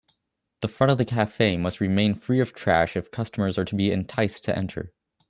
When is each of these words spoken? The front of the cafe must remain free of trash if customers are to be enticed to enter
The 0.61 0.67
front 0.67 0.89
of 0.89 0.97
the 0.97 1.05
cafe 1.05 1.57
must 1.57 1.79
remain 1.79 2.15
free 2.15 2.39
of 2.39 2.53
trash 2.55 2.97
if 2.97 3.11
customers 3.11 3.59
are 3.59 3.65
to 3.65 3.75
be 3.75 3.91
enticed 3.91 4.43
to 4.45 4.57
enter 4.57 4.93